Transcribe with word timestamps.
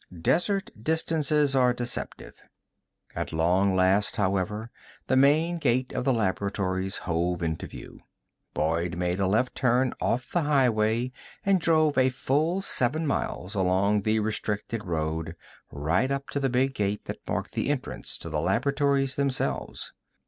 Desert 0.19 0.71
distances 0.81 1.55
are 1.55 1.75
deceptive. 1.75 2.33
At 3.15 3.31
long 3.31 3.75
last, 3.75 4.15
however, 4.15 4.71
the 5.05 5.15
main 5.15 5.59
gate 5.59 5.93
of 5.93 6.05
the 6.05 6.11
laboratories 6.11 6.97
hove 7.05 7.43
into 7.43 7.67
view. 7.67 7.99
Boyd 8.55 8.97
made 8.97 9.19
a 9.19 9.27
left 9.27 9.53
turn 9.53 9.93
off 10.01 10.31
the 10.31 10.41
highway 10.41 11.11
and 11.45 11.61
drove 11.61 11.99
a 11.99 12.09
full 12.09 12.61
seven 12.61 13.05
miles 13.05 13.53
along 13.53 14.01
the 14.01 14.19
restricted 14.21 14.85
road, 14.85 15.35
right 15.71 16.09
up 16.09 16.29
to 16.31 16.39
the 16.39 16.49
big 16.49 16.73
gate 16.73 17.05
that 17.05 17.19
marked 17.27 17.51
the 17.51 17.69
entrance 17.69 18.25
of 18.25 18.31
the 18.31 18.41
laboratories 18.41 19.15
themselves. 19.17 19.93